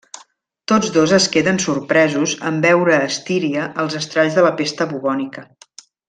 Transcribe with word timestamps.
Tots 0.71 0.91
dos 0.95 1.11
es 1.17 1.25
queden 1.35 1.59
sorpresos 1.65 2.33
en 2.51 2.57
veure 2.65 2.95
a 2.97 3.03
Estíria 3.11 3.67
els 3.83 3.99
estralls 4.03 4.39
de 4.39 4.47
la 4.51 4.55
pesta 4.63 4.89
bubònica. 4.95 5.45